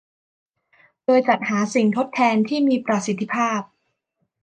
[1.05, 3.61] โดยจัดหาสิ่งทดแทนที่มีประสิทธิภาพ